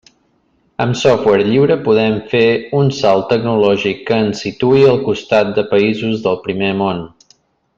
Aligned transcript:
Amb 0.85 0.95
software 1.01 1.43
lliure 1.49 1.75
podem 1.87 2.15
fer 2.31 2.41
un 2.79 2.89
salt 3.01 3.29
tecnològic 3.33 4.01
que 4.09 4.19
ens 4.29 4.43
situï 4.47 4.83
al 4.95 4.99
costat 5.11 5.53
de 5.59 5.67
països 5.75 6.25
del 6.25 6.41
Primer 6.49 6.73
Món. 6.83 7.05